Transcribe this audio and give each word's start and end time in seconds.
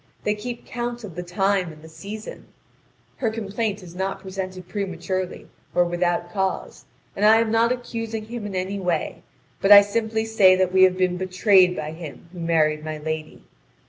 They 0.23 0.33
keep 0.33 0.65
count 0.65 1.03
of 1.03 1.13
the 1.13 1.21
time 1.21 1.71
and 1.71 1.83
the 1.83 1.87
season. 1.87 2.47
Her 3.17 3.29
complaint 3.29 3.83
is 3.83 3.93
not 3.93 4.19
presented 4.19 4.67
prematurely 4.67 5.47
or 5.75 5.85
without 5.85 6.31
cause, 6.31 6.85
and 7.15 7.23
I 7.23 7.37
am 7.37 7.51
not 7.51 7.71
accusing 7.71 8.25
him 8.25 8.47
in 8.47 8.55
any 8.55 8.79
way, 8.79 9.21
but 9.61 9.71
I 9.71 9.81
simply 9.81 10.25
say 10.25 10.55
that 10.55 10.73
we 10.73 10.81
have 10.85 10.97
been 10.97 11.17
betrayed 11.17 11.75
by 11.75 11.91
him 11.91 12.29
who 12.33 12.39
married 12.39 12.83
my 12.83 12.97
lady. 12.97 13.43